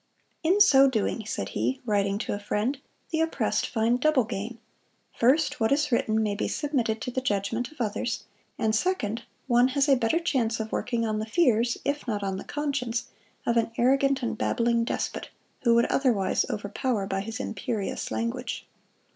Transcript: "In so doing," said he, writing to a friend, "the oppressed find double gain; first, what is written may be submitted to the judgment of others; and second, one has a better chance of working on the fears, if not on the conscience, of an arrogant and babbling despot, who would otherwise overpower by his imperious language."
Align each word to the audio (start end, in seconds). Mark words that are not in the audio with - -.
"In 0.41 0.59
so 0.59 0.87
doing," 0.89 1.27
said 1.27 1.49
he, 1.49 1.79
writing 1.85 2.17
to 2.17 2.33
a 2.33 2.39
friend, 2.39 2.79
"the 3.11 3.21
oppressed 3.21 3.67
find 3.67 3.99
double 3.99 4.23
gain; 4.23 4.57
first, 5.13 5.59
what 5.59 5.71
is 5.71 5.91
written 5.91 6.23
may 6.23 6.33
be 6.33 6.47
submitted 6.47 6.99
to 7.03 7.11
the 7.11 7.21
judgment 7.21 7.71
of 7.71 7.79
others; 7.79 8.23
and 8.57 8.75
second, 8.75 9.21
one 9.45 9.67
has 9.67 9.87
a 9.87 9.93
better 9.95 10.17
chance 10.17 10.59
of 10.59 10.71
working 10.71 11.05
on 11.05 11.19
the 11.19 11.27
fears, 11.27 11.77
if 11.85 12.07
not 12.07 12.23
on 12.23 12.37
the 12.37 12.43
conscience, 12.43 13.09
of 13.45 13.57
an 13.57 13.69
arrogant 13.77 14.23
and 14.23 14.39
babbling 14.39 14.83
despot, 14.85 15.29
who 15.61 15.75
would 15.75 15.85
otherwise 15.85 16.47
overpower 16.49 17.05
by 17.05 17.21
his 17.21 17.39
imperious 17.39 18.09
language." 18.09 18.65